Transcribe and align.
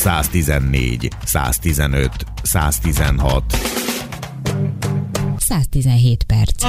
114, 0.00 1.10
115, 1.26 2.30
116. 2.42 3.44
117 5.38 6.24
perc. 6.26 6.64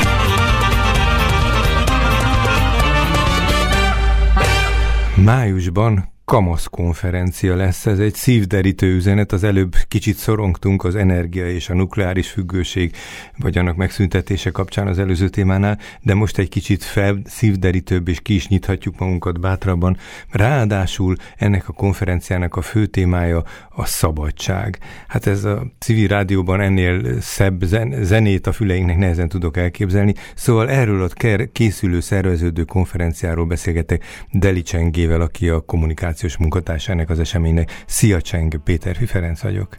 Májusban 5.15 6.11
Kamasz 6.31 6.65
konferencia 6.65 7.55
lesz. 7.55 7.85
Ez 7.85 7.99
egy 7.99 8.13
szívderítő 8.13 8.95
üzenet. 8.95 9.31
Az 9.31 9.43
előbb 9.43 9.75
kicsit 9.87 10.15
szorongtunk 10.15 10.83
az 10.83 10.95
energia 10.95 11.49
és 11.49 11.69
a 11.69 11.73
nukleáris 11.73 12.29
függőség, 12.29 12.95
vagy 13.37 13.57
annak 13.57 13.75
megszüntetése 13.75 14.49
kapcsán 14.49 14.87
az 14.87 14.99
előző 14.99 15.29
témánál, 15.29 15.79
de 16.01 16.13
most 16.13 16.37
egy 16.37 16.49
kicsit 16.49 16.83
fel, 16.83 17.21
szívderítőbb, 17.25 18.07
és 18.07 18.19
ki 18.21 18.35
is 18.35 18.47
nyithatjuk 18.47 18.99
magunkat 18.99 19.39
bátrabban. 19.39 19.97
Ráadásul 20.29 21.15
ennek 21.37 21.69
a 21.69 21.73
konferenciának 21.73 22.55
a 22.55 22.61
fő 22.61 22.85
témája 22.85 23.43
a 23.69 23.85
szabadság. 23.85 24.77
Hát 25.07 25.27
ez 25.27 25.43
a 25.43 25.67
civil 25.79 26.07
rádióban 26.07 26.61
ennél 26.61 27.21
szebb 27.21 27.61
zen- 27.61 28.03
zenét 28.03 28.47
a 28.47 28.51
füleinknek 28.51 28.97
nehezen 28.97 29.29
tudok 29.29 29.57
elképzelni. 29.57 30.13
Szóval 30.35 30.69
erről 30.69 31.03
a 31.03 31.47
készülő 31.51 31.99
szerveződő 31.99 32.63
konferenciáról 32.63 33.45
beszélgetek 33.45 34.03
Deli 34.31 34.61
Csengével, 34.61 35.21
aki 35.21 35.49
a 35.49 35.59
kommunikáció 35.59 36.19
kommunikációs 36.21 36.37
munkatársának 36.37 37.09
az 37.09 37.19
eseménynek. 37.19 37.83
Szia 37.85 38.21
Cseng, 38.21 38.55
Péter 38.63 38.95
Ferenc 39.05 39.41
vagyok. 39.41 39.77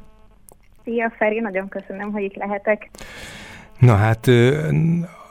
Szia 0.85 1.13
Feri, 1.17 1.41
nagyon 1.41 1.69
köszönöm, 1.69 2.13
hogy 2.13 2.23
itt 2.23 2.35
lehetek. 2.35 2.91
Na 3.79 3.95
hát, 3.95 4.31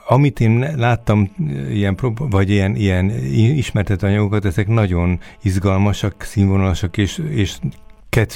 amit 0.06 0.40
én 0.40 0.74
láttam, 0.76 1.30
ilyen, 1.70 1.96
vagy 2.18 2.50
ilyen, 2.50 2.74
ilyen 2.76 3.10
ismertető 3.34 4.06
anyagokat, 4.06 4.44
ezek 4.44 4.66
nagyon 4.66 5.18
izgalmasak, 5.42 6.22
színvonalasak, 6.22 6.96
és, 6.96 7.22
és 7.30 7.58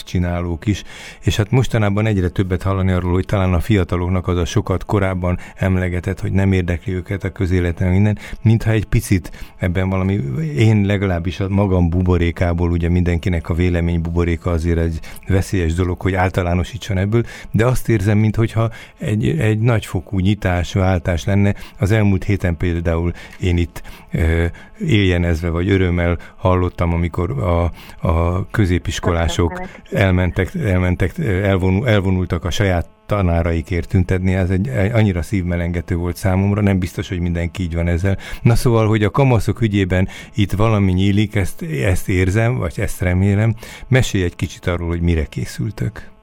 csinálók 0.04 0.66
is, 0.66 0.82
és 1.20 1.36
hát 1.36 1.50
mostanában 1.50 2.06
egyre 2.06 2.28
többet 2.28 2.62
hallani 2.62 2.92
arról, 2.92 3.12
hogy 3.12 3.26
talán 3.26 3.54
a 3.54 3.60
fiataloknak 3.60 4.28
az 4.28 4.36
a 4.36 4.44
sokat 4.44 4.84
korábban 4.84 5.38
emlegetett, 5.54 6.20
hogy 6.20 6.32
nem 6.32 6.52
érdekli 6.52 6.92
őket 6.92 7.24
a 7.24 7.32
közéleten 7.32 7.90
minden, 7.90 8.18
mintha 8.42 8.70
egy 8.70 8.84
picit 8.84 9.30
ebben 9.56 9.88
valami, 9.88 10.20
én 10.56 10.84
legalábbis 10.84 11.40
a 11.40 11.48
magam 11.48 11.88
buborékából, 11.88 12.70
ugye 12.70 12.88
mindenkinek 12.88 13.48
a 13.48 13.54
vélemény 13.54 14.00
buboréka 14.00 14.50
azért 14.50 14.78
egy 14.78 14.98
veszélyes 15.26 15.74
dolog, 15.74 16.00
hogy 16.00 16.14
általánosítson 16.14 16.98
ebből, 16.98 17.24
de 17.50 17.66
azt 17.66 17.88
érzem, 17.88 18.18
mintha 18.18 18.70
egy, 18.98 19.28
egy 19.28 19.58
nagyfokú 19.58 20.18
nyitás, 20.18 20.72
váltás 20.72 21.24
lenne. 21.24 21.54
Az 21.78 21.90
elmúlt 21.90 22.24
héten 22.24 22.56
például 22.56 23.12
én 23.40 23.56
itt 23.56 23.82
e, 24.10 24.50
éljenezve 24.78 25.48
vagy 25.48 25.70
örömmel 25.70 26.18
hallottam, 26.36 26.92
amikor 26.92 27.30
a, 27.30 27.72
a 28.08 28.46
középiskolások 28.50 29.65
elmentek, 29.92 30.54
elmentek 30.54 31.18
elvonul, 31.18 31.88
elvonultak 31.88 32.44
a 32.44 32.50
saját 32.50 32.88
tanáraikért 33.06 33.88
tüntetni, 33.88 34.34
ez 34.34 34.50
egy, 34.50 34.68
egy 34.68 34.92
annyira 34.92 35.22
szívmelengető 35.22 35.96
volt 35.96 36.16
számomra, 36.16 36.60
nem 36.60 36.78
biztos, 36.78 37.08
hogy 37.08 37.20
mindenki 37.20 37.62
így 37.62 37.74
van 37.74 37.86
ezzel. 37.86 38.16
Na 38.42 38.54
szóval, 38.54 38.86
hogy 38.88 39.02
a 39.02 39.10
kamaszok 39.10 39.60
ügyében 39.60 40.08
itt 40.34 40.52
valami 40.52 40.92
nyílik, 40.92 41.34
ezt, 41.34 41.62
ezt 41.62 42.08
érzem, 42.08 42.58
vagy 42.58 42.74
ezt 42.76 43.00
remélem. 43.00 43.54
Mesélj 43.88 44.24
egy 44.24 44.36
kicsit 44.36 44.66
arról, 44.66 44.88
hogy 44.88 45.00
mire 45.00 45.24
készültök. 45.24 46.14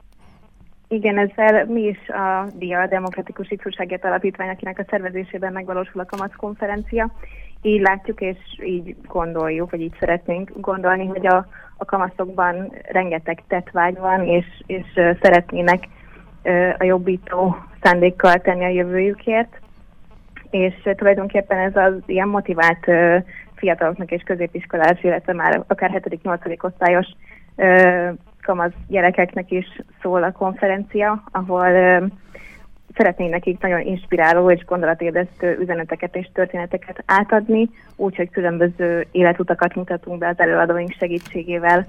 Igen, 0.88 1.18
ezzel 1.18 1.66
mi 1.66 1.80
is 1.80 2.08
a 2.08 2.46
DIA 2.58 2.86
Demokratikus 2.86 3.50
Ifjúságért 3.50 4.04
Alapítvány, 4.04 4.48
akinek 4.48 4.78
a 4.78 4.84
szervezésében 4.90 5.52
megvalósul 5.52 6.00
a 6.00 6.04
Kamasz 6.04 6.34
konferencia. 6.36 7.12
Így 7.62 7.80
látjuk, 7.80 8.20
és 8.20 8.36
így 8.64 8.96
gondoljuk, 9.06 9.70
vagy 9.70 9.80
így 9.80 9.96
szeretnénk 9.98 10.50
gondolni, 10.60 11.06
hogy 11.06 11.26
a, 11.26 11.46
a 11.76 11.84
kamaszokban 11.84 12.72
rengeteg 12.88 13.42
tetvágy 13.48 13.98
van, 13.98 14.24
és, 14.26 14.46
és 14.66 14.86
szeretnének 15.22 15.88
a 16.78 16.84
jobbító 16.84 17.56
szándékkal 17.82 18.34
tenni 18.34 18.64
a 18.64 18.68
jövőjükért, 18.68 19.60
és 20.50 20.74
tulajdonképpen 20.96 21.58
ez 21.58 21.76
az 21.76 21.92
ilyen 22.06 22.28
motivált 22.28 22.86
fiataloknak 23.54 24.10
és 24.10 24.22
középiskolás, 24.22 25.02
illetve 25.02 25.32
már 25.32 25.64
akár 25.66 26.02
7.-8. 26.04 26.64
osztályos 26.64 27.06
kamasz 28.42 28.72
gyerekeknek 28.88 29.50
is 29.50 29.66
szól 30.02 30.22
a 30.22 30.32
konferencia, 30.32 31.22
ahol 31.30 31.72
szeretnénk 32.96 33.30
nekik 33.30 33.60
nagyon 33.60 33.80
inspiráló 33.80 34.50
és 34.50 34.64
gondolatérdeztő 34.64 35.58
üzeneteket 35.60 36.16
és 36.16 36.28
történeteket 36.32 37.02
átadni, 37.06 37.68
úgyhogy 37.96 38.30
különböző 38.30 39.06
életutakat 39.10 39.74
mutatunk 39.74 40.18
be 40.18 40.28
az 40.28 40.38
előadóink 40.38 40.92
segítségével. 40.92 41.86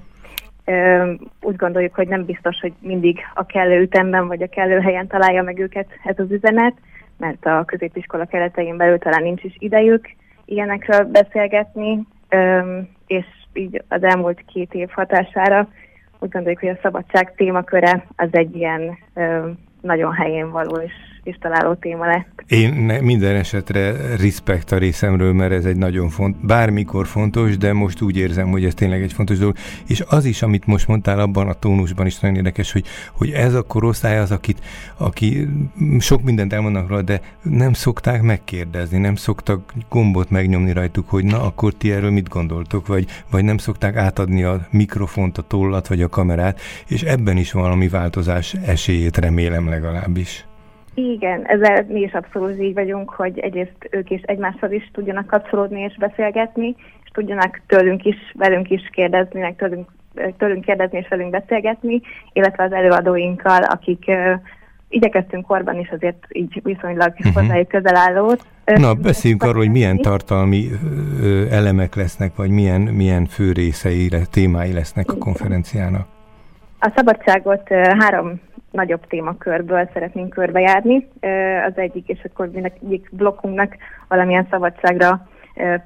Úgy 1.41 1.55
gondoljuk, 1.55 1.95
hogy 1.95 2.07
nem 2.07 2.25
biztos, 2.25 2.59
hogy 2.61 2.73
mindig 2.79 3.19
a 3.33 3.45
kellő 3.45 3.81
ütemben 3.81 4.27
vagy 4.27 4.41
a 4.41 4.47
kellő 4.47 4.79
helyen 4.79 5.07
találja 5.07 5.43
meg 5.43 5.59
őket 5.59 5.87
ez 6.03 6.19
az 6.19 6.31
üzenet, 6.31 6.73
mert 7.17 7.45
a 7.45 7.63
középiskola 7.65 8.25
keretein 8.25 8.77
belül 8.77 8.97
talán 8.97 9.23
nincs 9.23 9.43
is 9.43 9.55
idejük 9.59 10.09
ilyenekről 10.45 11.03
beszélgetni, 11.03 11.99
és 13.07 13.25
így 13.53 13.83
az 13.87 14.03
elmúlt 14.03 14.43
két 14.45 14.73
év 14.73 14.89
hatására 14.91 15.67
úgy 16.19 16.29
gondoljuk, 16.29 16.59
hogy 16.59 16.69
a 16.69 16.79
szabadság 16.81 17.35
témaköre 17.35 18.05
az 18.15 18.29
egy 18.31 18.55
ilyen 18.55 18.97
nagyon 19.85 20.13
helyén 20.13 20.51
való 20.51 20.75
és 20.81 20.93
is 21.27 21.37
találó 21.39 21.73
téma 21.73 22.05
lett. 22.05 22.43
Én 22.47 22.73
minden 23.01 23.35
esetre 23.35 24.15
respekt 24.15 24.71
a 24.71 24.77
részemről, 24.77 25.33
mert 25.33 25.51
ez 25.51 25.65
egy 25.65 25.75
nagyon 25.75 26.09
font, 26.09 26.45
bármikor 26.45 27.07
fontos, 27.07 27.57
de 27.57 27.73
most 27.73 28.01
úgy 28.01 28.17
érzem, 28.17 28.49
hogy 28.49 28.65
ez 28.65 28.73
tényleg 28.73 29.01
egy 29.01 29.13
fontos 29.13 29.37
dolog. 29.37 29.55
És 29.87 30.03
az 30.07 30.25
is, 30.25 30.41
amit 30.41 30.65
most 30.65 30.87
mondtál 30.87 31.19
abban 31.19 31.47
a 31.47 31.53
tónusban 31.53 32.05
is 32.05 32.19
nagyon 32.19 32.35
érdekes, 32.35 32.71
hogy, 32.71 32.85
hogy 33.13 33.31
ez 33.31 33.53
a 33.53 33.61
korosztály 33.61 34.17
az, 34.17 34.31
akit, 34.31 34.61
aki 34.97 35.47
sok 35.99 36.23
mindent 36.23 36.53
elmondanak 36.53 36.89
róla, 36.89 37.01
de 37.01 37.21
nem 37.41 37.73
szokták 37.73 38.21
megkérdezni, 38.21 38.97
nem 38.97 39.15
szoktak 39.15 39.73
gombot 39.89 40.29
megnyomni 40.29 40.71
rajtuk, 40.71 41.09
hogy 41.09 41.23
na, 41.25 41.43
akkor 41.43 41.73
ti 41.73 41.91
erről 41.91 42.11
mit 42.11 42.29
gondoltok, 42.29 42.87
vagy, 42.87 43.05
vagy 43.31 43.43
nem 43.43 43.57
szokták 43.57 43.95
átadni 43.95 44.43
a 44.43 44.67
mikrofont, 44.71 45.37
a 45.37 45.41
tollat, 45.41 45.87
vagy 45.87 46.01
a 46.01 46.09
kamerát, 46.09 46.61
és 46.87 47.01
ebben 47.01 47.37
is 47.37 47.51
valami 47.51 47.87
változás 47.87 48.53
esélyét 48.53 49.17
remélem 49.17 49.69
legalábbis. 49.69 50.45
Igen, 50.95 51.45
ezzel 51.45 51.85
mi 51.87 51.99
is 51.99 52.11
abszolút 52.11 52.61
így 52.61 52.73
vagyunk, 52.73 53.09
hogy 53.09 53.39
egyrészt 53.39 53.87
ők 53.89 54.09
is 54.09 54.21
egymással 54.21 54.71
is 54.71 54.89
tudjanak 54.93 55.27
kapcsolódni 55.27 55.81
és 55.81 55.95
beszélgetni, 55.97 56.75
és 57.03 57.09
tudjanak 57.13 57.61
tőlünk 57.67 58.05
is, 58.05 58.15
velünk 58.33 58.69
is 58.69 58.89
kérdezni, 58.91 59.39
meg 59.39 59.55
tőlünk, 59.55 59.89
tőlünk 60.37 60.65
kérdezni 60.65 60.97
és 60.97 61.07
velünk 61.07 61.29
beszélgetni, 61.29 62.01
illetve 62.33 62.63
az 62.63 62.71
előadóinkkal, 62.71 63.63
akik 63.63 64.03
uh, 64.07 64.39
igyekeztünk 64.89 65.45
korban 65.45 65.79
is 65.79 65.89
azért 65.89 66.25
így 66.29 66.59
viszonylag 66.63 67.13
uh-huh. 67.17 67.33
hozzájuk 67.33 67.67
közel 67.67 67.95
állót. 67.95 68.45
Na, 68.65 68.93
beszéljünk 68.93 69.43
arról, 69.43 69.55
hogy 69.55 69.71
milyen 69.71 69.97
tartalmi 69.97 70.69
elemek 71.51 71.95
lesznek, 71.95 72.35
vagy 72.35 72.49
milyen, 72.49 72.81
milyen 72.81 73.25
fő 73.25 73.51
részei, 73.51 74.09
témái 74.31 74.73
lesznek 74.73 75.11
a 75.11 75.17
konferenciának. 75.17 76.07
A 76.79 76.91
szabadságot 76.95 77.67
három 77.99 78.39
nagyobb 78.75 79.07
témakörből 79.07 79.89
szeretnénk 79.93 80.29
körbejárni. 80.29 81.07
Az 81.67 81.73
egyik, 81.75 82.07
és 82.07 82.19
akkor 82.23 82.49
mindegyik 82.51 83.09
blokkunknak 83.11 83.75
valamilyen 84.07 84.47
szabadságra 84.49 85.27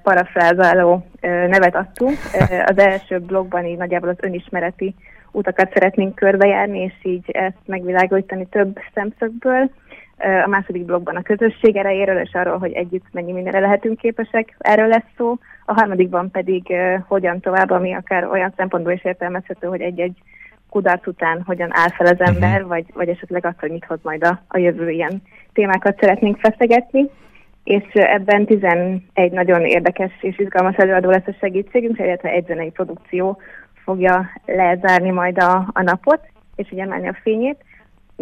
parafrázáló 0.04 1.06
nevet 1.22 1.76
adtunk. 1.76 2.18
Az 2.66 2.78
első 2.78 3.20
blogban 3.20 3.66
így 3.66 3.78
nagyjából 3.78 4.10
az 4.10 4.18
önismereti 4.20 4.96
utakat 5.32 5.74
szeretnénk 5.74 6.16
körbejárni, 6.16 6.80
és 6.80 6.94
így 7.04 7.32
ezt 7.32 7.58
megvilágítani 7.66 8.46
több 8.46 8.80
szemszögből. 8.94 9.70
A 10.46 10.48
második 10.48 10.86
blogban 10.86 11.16
a 11.16 11.22
közösség 11.22 11.76
erejéről, 11.76 12.22
és 12.22 12.34
arról, 12.34 12.58
hogy 12.58 12.72
együtt 12.72 13.06
mennyi 13.12 13.32
mindenre 13.32 13.60
lehetünk 13.60 13.98
képesek, 13.98 14.56
erről 14.58 14.88
lesz 14.88 15.06
szó. 15.18 15.36
A 15.66 15.74
harmadikban 15.74 16.32
pedig 16.32 16.74
hogyan 17.08 17.40
tovább, 17.40 17.70
ami 17.70 17.94
akár 17.94 18.26
olyan 18.26 18.54
szempontból 18.58 18.94
is 18.94 19.04
értelmezhető, 19.04 19.68
hogy 19.68 19.82
egy-egy 19.82 20.18
kudarc 20.70 21.08
után 21.08 21.44
hogyan 21.46 21.70
áll 21.72 21.90
fel 21.90 22.06
az 22.06 22.20
ember, 22.20 22.54
uh-huh. 22.54 22.68
vagy, 22.68 22.86
vagy 22.94 23.10
esetleg 23.10 23.46
azt, 23.46 23.60
hogy 23.60 23.72
mit 23.72 23.86
hoz 23.86 24.00
majd 24.02 24.24
a, 24.24 24.42
a 24.48 24.58
jövő 24.58 24.90
ilyen 24.90 25.22
témákat 25.54 26.00
szeretnénk 26.00 26.40
feszegetni. 26.40 27.10
És 27.64 27.84
ebben 27.94 28.46
11 28.46 29.02
nagyon 29.32 29.66
érdekes 29.66 30.12
és 30.22 30.40
izgalmas 30.40 30.76
előadó 30.76 31.10
lesz 31.10 31.28
a 31.28 31.36
segítségünk, 31.40 32.00
illetve 32.00 32.30
egy 32.30 32.46
zenei 32.46 32.70
produkció 32.70 33.38
fogja 33.84 34.30
lezárni 34.46 35.10
majd 35.10 35.38
a, 35.38 35.70
a 35.74 35.82
napot, 35.82 36.20
és 36.56 36.72
ugye 36.72 36.82
emelni 36.82 37.08
a 37.08 37.20
fényét. 37.22 37.58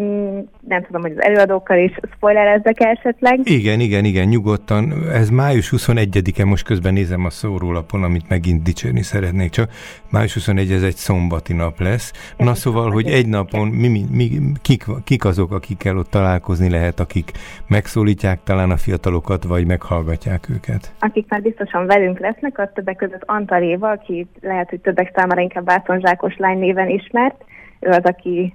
Mm, 0.01 0.39
nem 0.67 0.83
tudom, 0.83 1.01
hogy 1.01 1.11
az 1.11 1.21
előadókkal 1.21 1.77
is 1.77 1.91
spoilerezzek 2.15 2.79
esetleg. 2.79 3.39
Igen, 3.43 3.79
igen, 3.79 4.05
igen, 4.05 4.27
nyugodtan. 4.27 4.93
Ez 5.13 5.29
május 5.29 5.73
21-e, 5.77 6.45
most 6.45 6.65
közben 6.65 6.93
nézem 6.93 7.25
a 7.25 7.29
szórólapon, 7.29 8.03
amit 8.03 8.29
megint 8.29 8.63
dicsérni 8.63 9.01
szeretnék, 9.01 9.49
csak 9.49 9.69
május 10.11 10.33
21 10.33 10.71
ez 10.71 10.83
egy 10.83 10.95
szombati 10.95 11.53
nap 11.53 11.79
lesz. 11.79 12.33
Na 12.37 12.53
szóval, 12.53 12.91
hogy 12.91 13.07
egy 13.07 13.27
napon 13.27 13.67
mi, 13.67 13.87
mi, 13.87 14.05
mi, 14.11 14.29
kik, 14.61 14.85
kik 15.03 15.25
azok, 15.25 15.51
akikkel 15.51 15.97
ott 15.97 16.09
találkozni 16.09 16.69
lehet, 16.69 16.99
akik 16.99 17.31
megszólítják 17.67 18.39
talán 18.43 18.71
a 18.71 18.77
fiatalokat, 18.77 19.43
vagy 19.43 19.65
meghallgatják 19.65 20.49
őket? 20.49 20.93
Akik 20.99 21.29
már 21.29 21.41
biztosan 21.41 21.85
velünk 21.85 22.19
lesznek, 22.19 22.59
az 22.59 22.67
többek 22.73 22.95
között 22.95 23.23
Antal 23.25 23.61
Éva, 23.61 23.89
aki 23.89 24.27
lehet, 24.41 24.69
hogy 24.69 24.79
többek 24.79 25.11
számára 25.15 25.41
inkább 25.41 25.65
Bátonzsákos 25.65 26.37
lány 26.37 26.57
néven 26.57 26.89
ismert, 26.89 27.43
ő 27.79 27.89
az, 27.89 28.03
aki 28.03 28.53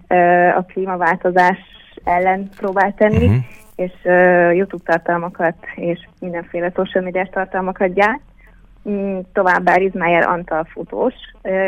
a 0.56 0.62
klímaváltozás 0.62 1.58
ellen 2.04 2.48
próbál 2.56 2.94
tenni, 2.94 3.26
uh-huh. 3.26 3.44
és 3.76 3.92
YouTube 4.56 4.84
tartalmakat 4.84 5.56
és 5.74 6.08
mindenféle 6.20 6.70
social 6.74 7.04
media 7.04 7.28
tartalmakat 7.32 7.92
gyárt. 7.92 8.20
Mm, 8.88 9.18
továbbá 9.32 9.74
Rizmájer 9.74 10.28
Antal 10.28 10.66
futós, 10.72 11.14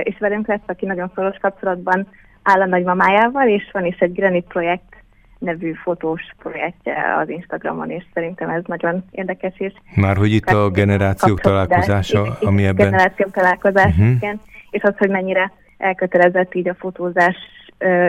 és 0.03 0.17
velünk 0.19 0.47
lesz, 0.47 0.67
aki 0.67 0.87
nagyon 0.87 1.11
szoros 1.15 1.37
kapcsolatban 1.41 2.07
áll 2.43 2.61
a 2.61 2.67
nagymamájával, 2.67 3.49
és 3.49 3.69
van 3.73 3.85
is 3.85 3.99
egy 3.99 4.13
Granit 4.13 4.47
projekt 4.47 4.95
nevű 5.39 5.73
fotós 5.73 6.23
projektje 6.39 6.95
az 7.21 7.29
Instagramon, 7.29 7.91
és 7.91 8.05
szerintem 8.15 8.49
ez 8.49 8.63
nagyon 8.67 9.05
érdekes. 9.11 9.53
És 9.57 9.73
Már 9.95 10.17
hogy 10.17 10.33
itt 10.33 10.47
a 10.47 10.71
generációk 10.71 11.41
találkozása, 11.41 12.39
ami 12.41 12.67
ebben... 12.67 12.91
Generációk 12.91 13.31
találkozás, 13.31 13.93
uh-huh. 13.93 14.11
igen, 14.11 14.41
és 14.71 14.83
az, 14.83 14.95
hogy 14.99 15.11
mennyire 15.11 15.53
elkötelezett 15.79 16.55
így 16.55 16.69
a 16.69 16.75
fotózás 16.75 17.37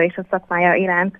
és 0.00 0.16
a 0.16 0.26
szakmája 0.30 0.74
iránt. 0.74 1.18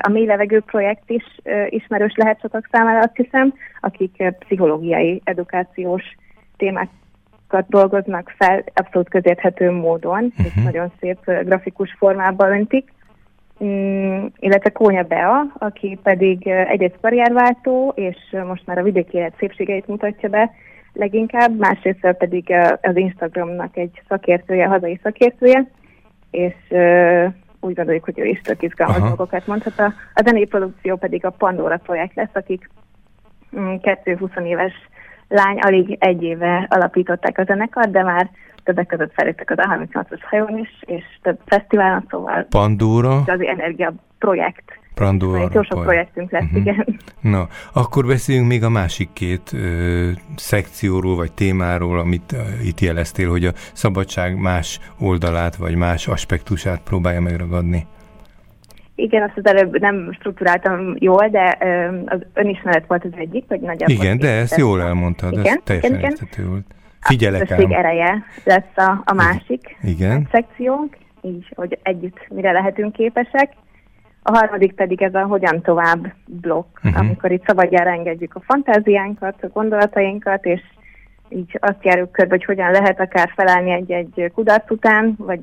A 0.00 0.08
mély 0.08 0.26
levegő 0.26 0.60
projekt 0.60 1.10
is 1.10 1.24
ismerős 1.68 2.14
lehet 2.16 2.40
sokak 2.40 2.68
számára, 2.72 2.98
azt 2.98 3.16
hiszem, 3.16 3.54
akik 3.80 4.24
pszichológiai, 4.38 5.20
edukációs 5.24 6.04
témákat 6.56 7.68
dolgoznak 7.68 8.34
fel 8.38 8.64
abszolút 8.74 9.08
közérthető 9.08 9.70
módon, 9.70 10.24
uh-huh. 10.24 10.46
és 10.46 10.54
mhm. 10.54 10.64
nagyon 10.64 10.92
szép 11.00 11.18
grafikus 11.24 11.94
formában 11.98 12.52
öntik. 12.52 12.94
Mm, 13.64 14.26
illetve 14.38 14.70
Kónya 14.70 15.02
Bea, 15.02 15.46
aki 15.58 15.98
pedig 16.02 16.46
egyrészt 16.46 16.98
karrierváltó, 17.00 17.92
és 17.94 18.16
most 18.46 18.66
már 18.66 18.78
a 18.78 18.82
vidéki 18.82 19.16
élet 19.16 19.34
szépségeit 19.38 19.86
mutatja 19.86 20.28
be, 20.28 20.50
leginkább, 20.98 21.58
másrészt 21.58 22.14
pedig 22.18 22.54
az 22.80 22.96
Instagramnak 22.96 23.76
egy 23.76 24.02
szakértője, 24.08 24.66
hazai 24.66 25.00
szakértője, 25.02 25.70
és 26.30 26.54
úgy 27.60 27.74
gondoljuk, 27.74 28.04
hogy 28.04 28.18
ő 28.18 28.24
is 28.24 28.40
tök 28.40 28.62
izgalmas 28.62 28.96
Aha. 28.96 29.06
dolgokat 29.06 29.46
mondhat. 29.46 29.78
A, 29.78 29.92
a 30.14 30.22
zenei 30.24 30.46
produkció 30.46 30.96
pedig 30.96 31.24
a 31.24 31.30
Pandora 31.30 31.76
projekt 31.76 32.14
lesz, 32.14 32.34
akik 32.34 32.70
mm, 33.58 33.74
kettő 33.76 34.16
20 34.16 34.30
éves 34.44 34.72
lány 35.28 35.58
alig 35.58 35.96
egy 36.00 36.22
éve 36.22 36.66
alapították 36.70 37.38
a 37.38 37.44
zenekart, 37.44 37.90
de 37.90 38.02
már 38.02 38.30
többek 38.64 38.86
között 38.86 39.12
feléptek 39.12 39.50
az 39.50 39.56
A38-as 39.60 40.20
hajón 40.20 40.58
is, 40.58 40.82
és 40.86 41.04
több 41.22 41.38
fesztiválon, 41.46 42.06
szóval 42.10 42.46
Pandora. 42.50 43.16
az 43.16 43.40
energia 43.40 43.94
projekt 44.18 44.78
Pandora. 45.04 45.48
Jó 45.52 45.62
sok 45.62 45.82
projektünk 45.82 46.30
lesz, 46.30 46.42
uh-huh. 46.42 46.60
igen. 46.60 47.00
Na, 47.20 47.48
akkor 47.72 48.06
beszéljünk 48.06 48.48
még 48.48 48.64
a 48.64 48.68
másik 48.68 49.08
két 49.12 49.52
ö, 49.52 50.10
szekcióról, 50.36 51.16
vagy 51.16 51.32
témáról, 51.32 51.98
amit 51.98 52.32
ö, 52.32 52.36
itt 52.64 52.80
jeleztél, 52.80 53.30
hogy 53.30 53.44
a 53.44 53.52
szabadság 53.72 54.40
más 54.40 54.80
oldalát, 54.98 55.56
vagy 55.56 55.74
más 55.74 56.08
aspektusát 56.08 56.80
próbálja 56.80 57.20
megragadni. 57.20 57.86
Igen, 58.94 59.22
azt 59.22 59.36
az 59.36 59.46
előbb 59.46 59.78
nem 59.80 60.12
struktúráltam 60.12 60.94
jól, 60.98 61.28
de 61.28 61.58
ö, 61.60 62.00
az 62.06 62.20
önismeret 62.34 62.84
volt 62.86 63.04
az 63.04 63.12
egyik, 63.16 63.44
hogy 63.48 63.60
nagyjából... 63.60 63.94
Igen, 63.94 64.18
de 64.18 64.30
ezt 64.30 64.56
jól 64.56 64.82
elmondtad, 64.82 65.32
igen, 65.32 65.44
ez 65.44 65.60
teljesen 65.64 65.94
igen, 65.98 66.10
értető 66.10 66.48
volt. 66.48 66.64
Figyelek 67.00 67.50
ám. 67.50 67.72
ereje 67.72 68.24
lesz 68.44 68.76
a, 68.76 69.02
a 69.04 69.14
másik 69.14 69.76
igen. 69.82 70.28
szekciónk, 70.30 70.96
így, 71.22 71.52
hogy 71.54 71.78
együtt 71.82 72.26
mire 72.28 72.52
lehetünk 72.52 72.92
képesek. 72.92 73.52
A 74.28 74.36
harmadik 74.36 74.72
pedig 74.72 75.02
ez 75.02 75.14
a 75.14 75.22
hogyan 75.22 75.62
tovább 75.62 76.12
blokk, 76.24 76.78
uh-huh. 76.84 77.00
amikor 77.00 77.30
itt 77.32 77.46
szabadjára 77.46 77.90
engedjük 77.90 78.34
a 78.34 78.40
fantáziánkat, 78.40 79.42
a 79.42 79.48
gondolatainkat, 79.52 80.44
és 80.44 80.60
így 81.28 81.58
azt 81.60 81.84
járjuk 81.84 82.12
körbe, 82.12 82.34
hogy 82.34 82.44
hogyan 82.44 82.70
lehet 82.70 83.00
akár 83.00 83.32
felállni 83.34 83.70
egy-egy 83.70 84.30
kudarc 84.34 84.70
után, 84.70 85.14
vagy 85.18 85.40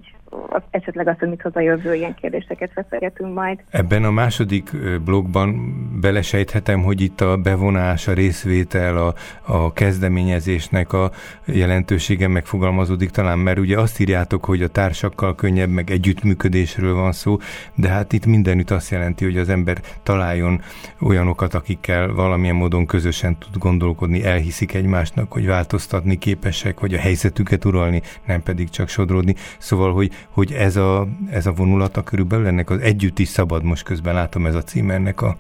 esetleg 0.70 1.08
azt, 1.08 1.20
hogy 1.20 1.30
mit 1.30 1.42
hoz 1.42 1.54
ilyen 1.94 2.16
kérdéseket 2.16 2.72
feszegetünk 2.74 3.34
majd. 3.34 3.60
Ebben 3.70 4.04
a 4.04 4.12
második 4.12 4.72
blogban 5.06 5.74
belesejthetem, 6.02 6.84
hogy 6.84 7.02
itt 7.02 7.22
a 7.22 7.38
bevonás, 7.38 8.08
a 8.08 8.14
részvétel, 8.14 8.98
a, 8.98 9.14
a 9.42 9.74
kezdeményezésnek 9.74 10.94
a 10.94 11.12
jelentősége 11.46 12.28
megfogalmazódik 12.28 13.10
talán, 13.10 13.40
mert 13.40 13.60
ugye 13.60 13.80
azt 13.80 14.00
írjátok, 14.00 14.46
hogy 14.46 14.62
a 14.62 14.68
társakkal 14.68 15.36
könnyebb, 15.36 15.70
meg 15.70 15.90
együttműködésről 15.90 16.94
van 16.94 17.12
szó, 17.12 17.38
de 17.76 17.90
hát 17.90 18.14
itt 18.14 18.26
mindenütt 18.26 18.72
azt 18.72 18.92
jelenti, 18.92 19.24
hogy 19.24 19.38
az 19.38 19.50
ember 19.50 19.78
találjon 20.04 20.62
olyanokat, 21.02 21.54
akikkel 21.54 22.14
valamilyen 22.14 22.56
módon 22.56 22.86
közösen 22.86 23.38
tud 23.38 23.58
gondolkodni, 23.58 24.24
elhiszik 24.24 24.74
egymásnak, 24.74 25.32
hogy 25.32 25.46
változtatni 25.46 26.18
képesek, 26.18 26.80
vagy 26.80 26.94
a 26.94 27.00
helyzetüket 27.00 27.66
uralni, 27.66 28.02
nem 28.26 28.44
pedig 28.44 28.70
csak 28.70 28.90
sodródni. 28.90 29.36
Szóval, 29.58 29.94
hogy 29.94 30.12
hogy 30.30 30.52
ez 30.52 30.76
a, 30.76 31.08
ez 31.32 31.46
a 31.46 31.52
vonulata 31.52 32.04
körülbelül 32.04 32.48
ennek 32.48 32.70
az 32.70 32.80
együtt 32.80 33.20
is 33.20 33.28
szabad, 33.28 33.64
most 33.64 33.84
közben 33.84 34.14
látom 34.14 34.46
ez 34.46 34.56
a 34.56 34.62
cím 34.62 34.90
ennek 34.90 35.22
a, 35.22 35.36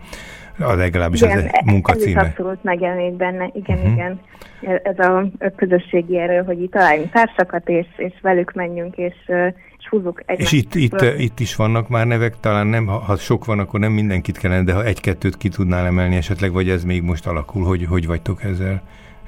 a 0.59 0.73
legalábbis 0.73 1.21
igen, 1.21 1.37
az 1.37 1.45
munkacíme. 1.65 2.21
Ez 2.21 2.27
is 2.27 2.31
abszolút 2.31 2.63
megjelenik 2.63 3.13
benne, 3.13 3.49
igen, 3.53 3.77
uh-huh. 3.77 3.93
igen. 3.93 4.19
Ez 4.83 4.99
a 4.99 5.25
közösségi 5.55 6.17
erő, 6.17 6.43
hogy 6.45 6.61
itt 6.61 6.71
találjunk 6.71 7.11
társakat, 7.11 7.69
és, 7.69 7.87
és 7.97 8.13
velük 8.21 8.53
menjünk, 8.53 8.95
és, 8.97 9.15
és 9.77 9.89
húzzuk 9.89 10.23
egymást. 10.25 10.53
És 10.53 10.59
itt, 10.59 10.75
itt, 10.75 11.01
itt 11.17 11.39
is 11.39 11.55
vannak 11.55 11.89
már 11.89 12.07
nevek, 12.07 12.39
talán 12.39 12.67
nem, 12.67 12.85
ha, 12.85 12.97
ha 12.97 13.15
sok 13.15 13.45
van, 13.45 13.59
akkor 13.59 13.79
nem 13.79 13.91
mindenkit 13.91 14.37
kellene, 14.37 14.63
de 14.63 14.73
ha 14.73 14.83
egy-kettőt 14.83 15.37
ki 15.37 15.49
tudnál 15.49 15.85
emelni 15.85 16.15
esetleg, 16.15 16.51
vagy 16.51 16.69
ez 16.69 16.83
még 16.83 17.03
most 17.03 17.27
alakul, 17.27 17.63
hogy 17.63 17.85
hogy 17.85 18.07
vagytok 18.07 18.43
ezzel? 18.43 18.81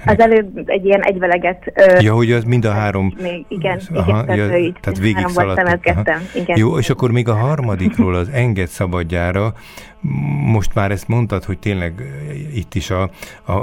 Az 0.05 0.19
előbb 0.19 0.69
egy 0.69 0.85
ilyen 0.85 1.01
egyveleget... 1.01 1.73
Ja, 1.99 2.13
hogy 2.13 2.31
az 2.31 2.43
mind 2.43 2.65
a 2.65 2.71
három... 2.71 3.13
Még, 3.21 3.45
igen, 3.47 3.79
aha, 3.93 4.23
igen, 4.23 4.49
ja, 4.49 4.57
így, 4.57 4.75
tehát 4.81 4.99
végig 4.99 5.25
Igen. 6.35 6.57
Jó, 6.57 6.77
és 6.77 6.89
akkor 6.89 7.11
még 7.11 7.27
a 7.27 7.33
harmadikról 7.33 8.15
az 8.15 8.29
enged 8.29 8.67
szabadjára, 8.67 9.53
most 10.45 10.73
már 10.73 10.91
ezt 10.91 11.07
mondtad, 11.07 11.43
hogy 11.43 11.59
tényleg 11.59 12.01
itt 12.53 12.75
is 12.75 12.89
a, 12.89 13.09
a, 13.43 13.53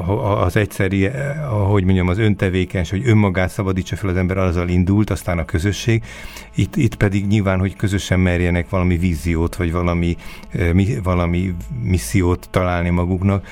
az 0.43 0.57
egyszeri, 0.57 1.07
ahogy 1.51 1.85
mondjam, 1.85 2.09
az 2.09 2.19
öntevékens, 2.19 2.91
hogy 2.91 3.03
önmagát 3.09 3.51
szabadítsa 3.51 3.97
fel 3.97 4.11
az 4.11 4.17
ember, 4.17 4.37
azzal 4.37 4.69
indult, 4.69 5.11
aztán 5.11 5.39
a 5.39 5.45
közösség. 5.45 6.03
Itt, 6.55 6.77
itt 6.77 6.95
pedig 6.95 7.27
nyilván, 7.27 7.59
hogy 7.59 7.77
közösen 7.77 8.21
merjenek 8.21 8.69
valami 8.69 8.97
víziót, 8.97 9.57
vagy 9.57 9.73
valami, 9.73 10.17
valami 11.03 11.55
missziót 11.83 12.49
találni 12.51 12.91
maguknak. 12.91 13.47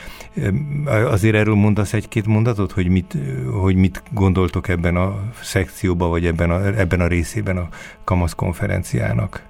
Azért 0.87 1.35
erről 1.35 1.55
mondasz 1.55 1.93
egy-két 1.93 2.27
mondatot, 2.27 2.73
hogy 2.73 2.89
mit, 2.89 3.17
hogy 3.61 3.77
mit 3.77 4.03
gondoltok 4.13 4.69
ebben 4.69 4.97
a 4.97 5.19
szekcióban, 5.43 6.11
vagy 6.11 6.27
ebben 6.27 6.51
a, 6.51 6.79
ebben 6.79 7.01
a 7.01 7.07
részében 7.07 7.57
a 7.57 7.69
Kamasz 8.05 8.35
konferenciának? 8.35 9.50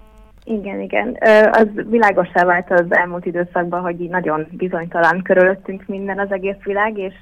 Igen, 0.50 0.80
igen. 0.80 1.16
Az 1.50 1.68
világosá 1.74 2.44
vált 2.44 2.70
az 2.70 2.86
elmúlt 2.88 3.26
időszakban, 3.26 3.80
hogy 3.80 4.00
így 4.00 4.10
nagyon 4.10 4.46
bizonytalan 4.50 5.22
körülöttünk 5.22 5.86
minden 5.86 6.18
az 6.18 6.32
egész 6.32 6.62
világ, 6.64 6.98
és 6.98 7.14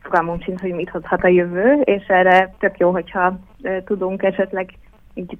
fogalmunk 0.00 0.42
sincs, 0.42 0.60
hogy 0.60 0.72
mit 0.72 0.90
hozhat 0.90 1.24
a 1.24 1.28
jövő, 1.28 1.80
és 1.84 2.06
erre 2.06 2.54
tök 2.58 2.78
jó, 2.78 2.90
hogyha 2.90 3.38
tudunk 3.84 4.22
esetleg 4.22 4.70
így 5.14 5.38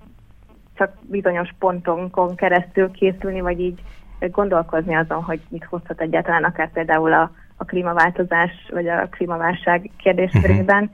csak 0.75 0.93
bizonyos 1.01 1.49
pontonkon 1.59 2.35
keresztül 2.35 2.91
készülni, 2.91 3.41
vagy 3.41 3.61
így 3.61 3.83
gondolkozni 4.21 4.95
azon, 4.95 5.23
hogy 5.23 5.41
mit 5.49 5.65
hozhat 5.65 6.01
egyáltalán 6.01 6.45
akár 6.45 6.71
például 6.73 7.13
a, 7.13 7.31
a 7.57 7.65
klímaváltozás, 7.65 8.53
vagy 8.73 8.89
a 8.89 9.09
klímaválság 9.11 9.91
kérdéskörében, 9.97 10.91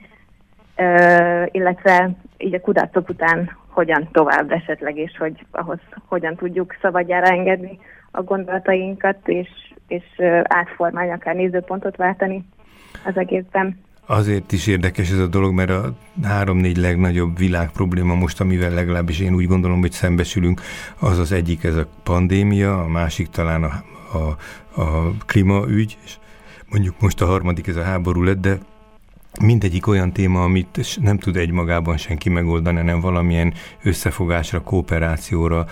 uh-huh. 0.76 1.46
illetve 1.50 2.10
így 2.38 2.54
a 2.54 2.60
kudarcok 2.60 3.08
után 3.08 3.60
hogyan 3.72 4.08
tovább 4.12 4.50
esetleg, 4.50 4.96
és 4.96 5.16
hogy 5.18 5.46
ahhoz 5.50 5.78
hogyan 6.06 6.36
tudjuk 6.36 6.76
szabadjára 6.82 7.26
engedni 7.26 7.78
a 8.10 8.22
gondolatainkat, 8.22 9.28
és, 9.28 9.48
és 9.88 10.04
átformálni, 10.42 11.12
akár 11.12 11.34
nézőpontot 11.34 11.96
váltani 11.96 12.44
az 13.04 13.16
egészben. 13.16 13.78
Azért 14.06 14.52
is 14.52 14.66
érdekes 14.66 15.10
ez 15.10 15.18
a 15.18 15.26
dolog, 15.26 15.52
mert 15.54 15.70
a 15.70 15.94
három-négy 16.22 16.76
legnagyobb 16.76 17.38
világ 17.38 17.70
probléma 17.72 18.14
most, 18.14 18.40
amivel 18.40 18.70
legalábbis 18.70 19.20
én 19.20 19.34
úgy 19.34 19.46
gondolom, 19.46 19.80
hogy 19.80 19.92
szembesülünk, 19.92 20.60
az 20.98 21.18
az 21.18 21.32
egyik 21.32 21.64
ez 21.64 21.76
a 21.76 21.86
pandémia, 22.02 22.82
a 22.82 22.88
másik 22.88 23.28
talán 23.28 23.62
a, 23.62 23.72
a, 24.18 24.36
a 24.80 25.10
klímaügy, 25.26 25.98
és 26.04 26.16
mondjuk 26.70 27.00
most 27.00 27.20
a 27.20 27.26
harmadik 27.26 27.66
ez 27.66 27.76
a 27.76 27.82
háború 27.82 28.22
lett, 28.22 28.40
de 28.40 28.58
mindegyik 29.40 29.86
olyan 29.86 30.12
téma, 30.12 30.42
amit 30.42 30.98
nem 31.00 31.18
tud 31.18 31.36
egymagában 31.36 31.96
senki 31.96 32.28
megoldani, 32.28 32.76
hanem 32.76 33.00
valamilyen 33.00 33.52
összefogásra, 33.82 34.60
kooperációra 34.60 35.66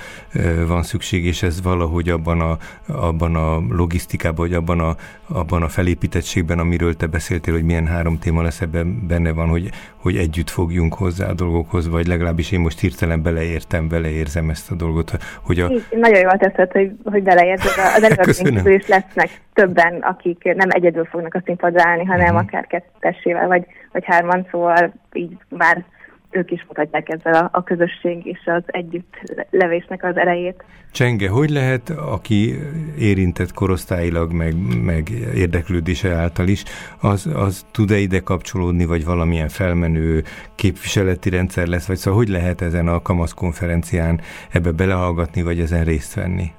van 0.67 0.83
szükség, 0.83 1.25
és 1.25 1.43
ez 1.43 1.63
valahogy 1.63 2.09
abban 2.09 2.41
a, 2.41 2.59
abban 2.87 3.35
a 3.35 3.59
logisztikában, 3.69 4.47
vagy 4.47 4.55
abban 4.55 4.81
a, 4.81 4.97
abban 5.29 5.63
a 5.63 5.69
felépítettségben, 5.69 6.59
amiről 6.59 6.97
te 6.97 7.07
beszéltél, 7.07 7.55
hogy 7.55 7.65
milyen 7.65 7.87
három 7.87 8.19
téma 8.19 8.43
lesz 8.43 8.61
ebben 8.61 9.07
benne 9.07 9.33
van, 9.33 9.49
hogy, 9.49 9.71
hogy 9.97 10.17
együtt 10.17 10.51
fogjunk 10.51 10.95
hozzá 10.95 11.29
a 11.29 11.35
dolgokhoz, 11.35 11.89
vagy 11.89 12.07
legalábbis 12.07 12.51
én 12.51 12.61
most 12.61 12.81
hirtelen 12.81 13.23
beleértem, 13.23 13.89
beleérzem 13.89 14.51
ezt 14.51 14.71
a 14.71 14.75
dolgot. 14.75 15.13
Hogy 15.43 15.61
a... 15.61 15.73
Nagyon 15.91 16.19
jól 16.21 16.37
teszed, 16.37 16.73
hogy, 16.73 16.91
hogy 17.05 17.23
beleérzed. 17.23 17.73
Az 17.97 18.03
előadóink 18.03 18.69
is 18.81 18.87
lesznek 18.87 19.41
többen, 19.53 19.95
akik 19.95 20.43
nem 20.55 20.69
egyedül 20.71 21.05
fognak 21.05 21.35
a 21.35 21.43
színpadra 21.45 21.83
állni, 21.89 22.05
hanem 22.05 22.35
uh-huh. 22.35 22.41
akár 22.41 22.67
kettessével, 22.67 23.47
vagy, 23.47 23.67
vagy 23.93 24.05
hárman, 24.05 24.47
szóval 24.51 24.93
így 25.13 25.37
már 25.49 25.85
ők 26.31 26.51
is 26.51 26.65
mutatják 26.69 27.09
ezzel 27.09 27.35
a, 27.35 27.49
a 27.53 27.63
közösség 27.63 28.27
és 28.27 28.41
az 28.45 28.63
együtt 28.67 29.15
levésnek 29.51 30.05
az 30.05 30.17
erejét. 30.17 30.65
Csenge, 30.93 31.29
hogy 31.29 31.51
lehet, 31.51 31.91
aki 31.91 32.55
érintett 32.99 33.53
korosztályilag, 33.53 34.33
meg, 34.33 34.55
meg 34.85 35.09
érdeklődése 35.35 36.15
által 36.15 36.49
is, 36.49 36.65
az, 37.01 37.31
az 37.35 37.67
tud-e 37.73 37.97
ide 37.97 38.21
kapcsolódni, 38.21 38.85
vagy 38.85 39.05
valamilyen 39.05 39.49
felmenő 39.49 40.23
képviseleti 40.55 41.31
rendszer 41.31 41.67
lesz, 41.67 41.87
vagy 41.87 41.97
szóval 41.97 42.19
hogy 42.19 42.29
lehet 42.29 42.61
ezen 42.61 42.89
a 42.89 43.03
Kamasz 43.03 43.33
konferencián 43.33 44.21
ebbe 44.53 44.71
belehallgatni, 44.71 45.43
vagy 45.43 45.61
ezen 45.61 45.85
részt 45.85 46.15
venni? 46.15 46.53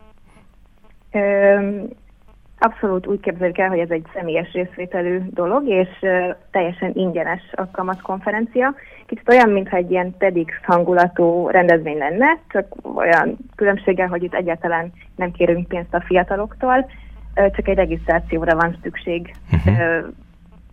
Abszolút 2.63 3.08
úgy 3.08 3.20
képzeljük 3.20 3.58
el, 3.58 3.70
hogy 3.70 3.80
ez 3.80 3.89
egy 3.89 4.06
személyes 4.13 4.51
részvételű 4.51 5.20
dolog, 5.30 5.68
és 5.68 5.89
teljesen 6.51 6.91
ingyenes 6.94 7.41
a 7.51 7.72
Kamasz 7.72 8.01
konferencia. 8.01 8.75
Kicsit 9.06 9.30
olyan, 9.30 9.50
mintha 9.50 9.77
egy 9.77 9.91
ilyen 9.91 10.18
TEDx 10.18 10.53
hangulatú 10.63 11.48
rendezvény 11.48 11.98
lenne, 11.98 12.38
csak 12.48 12.65
olyan 12.96 13.38
különbséggel, 13.56 14.08
hogy 14.08 14.24
itt 14.24 14.34
egyáltalán 14.34 14.91
nem 15.15 15.32
kérünk 15.32 15.68
pénzt 15.68 15.94
a 15.94 16.01
fiataloktól, 16.01 16.89
csak 17.34 17.68
egy 17.68 17.75
regisztrációra 17.75 18.56
van 18.56 18.77
szükség 18.82 19.36
uh-huh. 19.51 20.06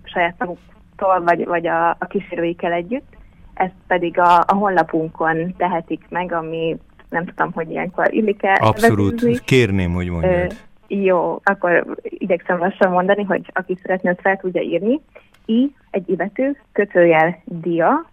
saját 0.03 0.35
maguktól, 0.39 1.23
vagy, 1.25 1.47
vagy 1.47 1.67
a, 1.67 1.91
a 1.91 2.07
kísérőikkel 2.09 2.73
együtt. 2.73 3.17
Ezt 3.55 3.75
pedig 3.87 4.19
a, 4.19 4.39
a 4.39 4.55
honlapunkon 4.55 5.55
tehetik 5.57 6.05
meg, 6.09 6.33
ami 6.33 6.77
nem 7.09 7.25
tudom, 7.25 7.53
hogy 7.53 7.71
ilyenkor 7.71 8.15
illik-e. 8.15 8.59
Abszolút, 8.61 9.21
vezetni. 9.21 9.45
kérném, 9.45 9.93
hogy 9.93 10.09
mondjad. 10.09 10.53
Jó, 10.89 11.41
akkor 11.45 11.97
igyekszem 12.03 12.59
lassan 12.59 12.91
mondani, 12.91 13.23
hogy 13.23 13.51
aki 13.53 13.79
szeretne, 13.83 14.11
azt 14.11 14.21
fel 14.21 14.37
tudja 14.37 14.61
írni. 14.61 15.01
I, 15.47 15.75
egy 15.91 16.11
ibetű, 16.11 16.51
kötőjel 16.73 17.43
dia.org, 17.45 18.07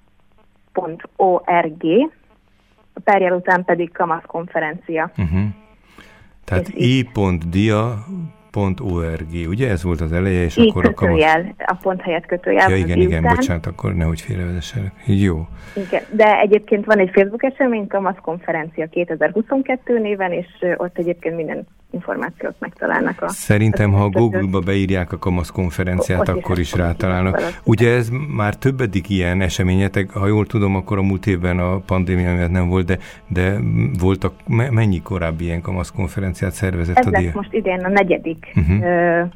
a 2.94 3.00
perjel 3.03 3.34
után 3.34 3.63
pedig 3.63 3.91
kamasz 3.91 4.24
konferencia. 4.25 5.12
Uh-huh. 5.17 5.39
Tehát 6.44 6.70
i.dia 6.70 8.05
.org, 8.79 9.48
ugye 9.48 9.70
ez 9.70 9.84
volt 9.84 10.01
az 10.01 10.12
eleje, 10.12 10.44
és 10.44 10.58
Így 10.58 10.70
akkor 10.70 10.94
kötőjel, 10.94 11.39
a 11.39 11.41
kamasz... 11.41 11.55
a 11.58 11.75
pont 11.82 12.01
helyett 12.01 12.25
kötőjel. 12.25 12.70
Ja, 12.70 12.75
igen, 12.75 13.00
igen, 13.00 13.20
után. 13.20 13.36
bocsánat, 13.36 13.65
akkor 13.65 13.94
nehogy 13.94 14.22
félrevezessenek. 14.22 14.94
Jó. 15.05 15.48
Igen, 15.75 16.03
de 16.12 16.39
egyébként 16.39 16.86
van 16.86 17.00
egy 17.00 17.10
Facebook 17.13 17.44
esemény, 17.44 17.88
Kamasz 17.88 18.17
konferencia 18.22 18.88
2022 18.88 20.00
néven, 20.00 20.32
és 20.32 20.48
ott 20.77 20.98
egyébként 20.98 21.36
minden 21.36 21.67
információt 21.96 22.56
megtalálnak. 22.60 23.22
A, 23.22 23.30
Szerintem, 23.30 23.92
ha 23.92 24.04
a 24.04 24.10
Google-ba 24.10 24.60
beírják 24.60 25.12
a 25.12 25.18
Kamasz 25.18 25.52
konferenciát, 25.52 26.30
akkor 26.30 26.60
is 26.60 26.74
rátalálnak. 26.74 27.42
Ugye 27.64 27.96
ez 27.96 28.10
már 28.36 28.56
többedik 28.56 29.10
ilyen 29.10 29.42
eseményetek, 29.42 30.12
ha 30.12 30.28
jól 30.28 30.46
tudom, 30.46 30.75
akkor 30.75 30.98
a 30.98 31.02
múlt 31.02 31.25
évben 31.25 31.60
a 31.60 31.78
pandémia 31.78 32.34
miatt 32.34 32.52
nem 32.52 32.68
volt, 32.68 32.86
de, 32.86 32.98
de 33.28 33.56
voltak, 34.00 34.34
mennyi 34.72 35.02
korábbi 35.02 35.44
ilyen 35.44 35.62
Kamasz 35.62 35.92
konferenciát 35.92 36.52
szervezett 36.52 36.98
ez 36.98 37.06
a 37.06 37.10
lesz 37.10 37.34
most 37.34 37.54
idén 37.54 37.80
a 37.80 37.90
negyedik 37.90 38.54
uh-huh. 38.56 39.30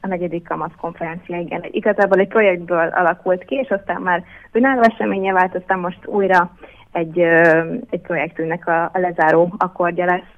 a 0.00 0.06
negyedik 0.06 0.48
Kamasz 0.48 0.72
konferencia, 0.80 1.38
igen. 1.38 1.64
Igazából 1.70 2.18
egy 2.18 2.28
projektből 2.28 2.88
alakult 2.88 3.44
ki, 3.44 3.54
és 3.54 3.68
aztán 3.68 4.00
már 4.00 4.24
önálló 4.52 4.82
eseménye 4.82 5.32
vált, 5.32 5.54
aztán 5.54 5.78
most 5.78 6.06
újra 6.06 6.50
egy, 6.92 7.18
egy 7.90 8.00
projektünknek 8.02 8.66
a, 8.66 8.82
a 8.82 8.98
lezáró 8.98 9.54
akkordja 9.58 10.04
lesz. 10.04 10.32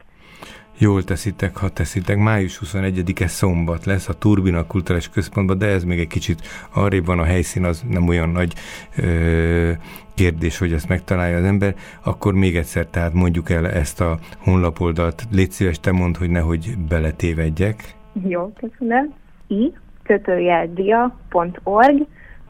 Jól 0.79 1.05
teszitek, 1.05 1.57
ha 1.57 1.69
teszitek. 1.69 2.17
Május 2.17 2.61
21-e 2.65 3.27
szombat 3.27 3.85
lesz 3.85 4.09
a 4.09 4.13
Turbina 4.13 4.67
Kulturális 4.67 5.09
Központban, 5.09 5.59
de 5.59 5.67
ez 5.67 5.85
még 5.85 5.99
egy 5.99 6.07
kicsit 6.07 6.41
arrébb 6.75 7.07
van 7.07 7.19
a 7.19 7.25
helyszín, 7.25 7.65
az 7.65 7.85
nem 7.89 8.09
olyan 8.09 8.29
nagy 8.29 8.53
ö, 8.97 9.71
kérdés, 10.15 10.59
hogy 10.59 10.73
ezt 10.73 10.89
megtalálja 10.89 11.37
az 11.37 11.45
ember. 11.45 11.75
Akkor 12.05 12.35
még 12.35 12.57
egyszer, 12.57 12.87
tehát 12.87 13.13
mondjuk 13.13 13.51
el 13.51 13.69
ezt 13.69 14.01
a 14.01 14.19
honlapoldalt. 14.39 15.27
Légy 15.31 15.51
szíves, 15.51 15.81
te 15.81 15.93
mondd, 15.93 16.19
hogy 16.19 16.31
nehogy 16.31 16.75
beletévedjek. 16.89 17.95
Jó, 18.29 18.53
köszönöm. 18.53 19.13
i 19.47 19.73
kötőjeldia.org 20.03 22.07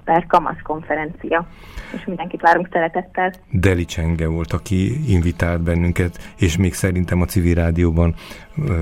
per 0.07 0.27
Kamasz 0.27 0.63
konferencia 0.63 1.47
és 1.95 2.05
mindenkit 2.05 2.41
várunk 2.41 2.69
szeretettel. 2.73 3.33
Deli 3.51 3.85
Csenge 3.85 4.27
volt, 4.27 4.53
aki 4.53 5.11
invitált 5.13 5.63
bennünket, 5.63 6.35
és 6.39 6.57
még 6.57 6.75
szerintem 6.75 7.21
a 7.21 7.25
civil 7.25 7.55
rádióban 7.55 8.15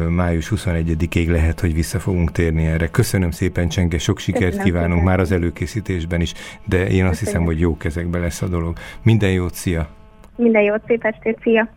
május 0.09 0.52
21-ig 0.54 1.31
lehet, 1.31 1.61
hogy 1.61 1.75
vissza 1.75 1.99
fogunk 1.99 2.33
térni 2.33 2.66
erre. 2.66 2.88
Köszönöm 2.88 3.31
szépen, 3.31 3.69
Csenge, 3.69 3.99
sok 3.99 4.19
sikert 4.19 4.45
Köszönöm 4.45 4.64
kívánunk 4.64 4.93
szépen. 4.93 5.04
már 5.04 5.21
az 5.21 5.33
előkészítésben 5.33 6.21
is, 6.21 6.33
de 6.64 6.76
én 6.76 6.85
azt 6.85 6.90
Köszönöm. 6.90 7.14
hiszem, 7.19 7.45
hogy 7.45 7.61
jó 7.61 7.76
kezekben 7.76 8.21
lesz 8.21 8.43
a 8.43 8.49
dolog. 8.49 8.76
Minden 9.02 9.33
jót, 9.33 9.54
szia! 9.54 9.88
Minden 10.37 10.62
jót, 10.62 10.83
szép 10.87 11.04
estét, 11.04 11.38
szia! 11.43 11.75